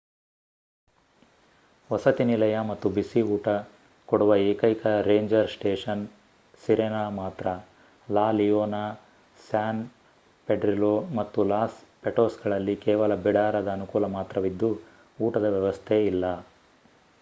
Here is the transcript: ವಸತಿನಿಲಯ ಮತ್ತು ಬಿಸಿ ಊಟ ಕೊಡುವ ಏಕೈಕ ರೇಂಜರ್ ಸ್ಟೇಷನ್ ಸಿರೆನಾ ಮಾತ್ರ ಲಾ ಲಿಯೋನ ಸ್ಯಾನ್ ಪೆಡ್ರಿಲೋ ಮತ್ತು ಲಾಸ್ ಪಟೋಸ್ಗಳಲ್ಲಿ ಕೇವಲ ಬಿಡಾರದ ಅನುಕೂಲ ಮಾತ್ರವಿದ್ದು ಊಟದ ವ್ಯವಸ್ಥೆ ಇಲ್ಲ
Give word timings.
ವಸತಿನಿಲಯ 1.89 2.55
ಮತ್ತು 2.61 2.87
ಬಿಸಿ 2.89 3.21
ಊಟ 3.27 3.47
ಕೊಡುವ 4.09 4.35
ಏಕೈಕ 4.45 4.83
ರೇಂಜರ್ 5.01 5.49
ಸ್ಟೇಷನ್ 5.49 6.03
ಸಿರೆನಾ 6.63 7.03
ಮಾತ್ರ 7.15 7.45
ಲಾ 8.07 8.25
ಲಿಯೋನ 8.31 8.77
ಸ್ಯಾನ್ 9.39 9.81
ಪೆಡ್ರಿಲೋ 10.47 10.93
ಮತ್ತು 11.15 11.43
ಲಾಸ್ 11.43 11.77
ಪಟೋಸ್ಗಳಲ್ಲಿ 12.03 12.75
ಕೇವಲ 12.77 13.15
ಬಿಡಾರದ 13.21 13.71
ಅನುಕೂಲ 13.71 14.07
ಮಾತ್ರವಿದ್ದು 14.11 14.71
ಊಟದ 15.19 15.47
ವ್ಯವಸ್ಥೆ 15.49 15.99
ಇಲ್ಲ 16.05 16.25